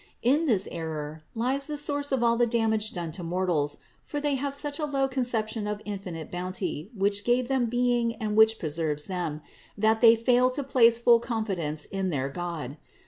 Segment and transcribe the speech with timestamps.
[0.23, 4.33] In this error lies the source of all the damage done to mortals; for they
[4.33, 8.35] have such a low con ception of the infinite bounty, which gave them being and
[8.35, 9.43] which preserves them,
[9.77, 12.77] that they fail to place full confi dence in their God.